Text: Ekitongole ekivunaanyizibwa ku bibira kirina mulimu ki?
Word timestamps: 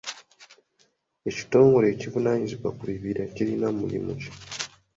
Ekitongole 1.29 1.85
ekivunaanyizibwa 1.93 2.69
ku 2.77 2.83
bibira 2.89 3.23
kirina 3.33 3.67
mulimu 3.79 4.11
ki? 4.21 4.31